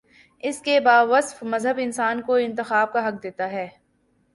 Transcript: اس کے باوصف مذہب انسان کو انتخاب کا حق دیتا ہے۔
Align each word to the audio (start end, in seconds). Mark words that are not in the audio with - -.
اس 0.43 0.61
کے 0.61 0.79
باوصف 0.79 1.43
مذہب 1.43 1.75
انسان 1.77 2.21
کو 2.21 2.35
انتخاب 2.35 2.93
کا 2.93 3.07
حق 3.07 3.23
دیتا 3.23 3.51
ہے۔ 3.51 3.67